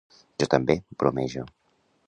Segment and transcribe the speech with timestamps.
[0.43, 1.47] Jo també —bromejo.